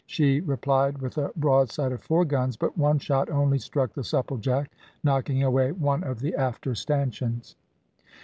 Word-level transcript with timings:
She 0.07 0.39
replied 0.41 0.97
with 0.97 1.19
a 1.19 1.29
broadside 1.37 1.91
of 1.91 2.01
four 2.01 2.25
guns, 2.25 2.57
but 2.57 2.75
one 2.75 2.97
shot 2.97 3.29
only 3.29 3.59
struck 3.59 3.93
the 3.93 4.01
Supplejack, 4.03 4.69
knocking 5.03 5.43
away 5.43 5.73
one 5.73 6.03
of 6.03 6.21
the 6.21 6.33
after 6.33 6.73
stanchions. 6.73 7.55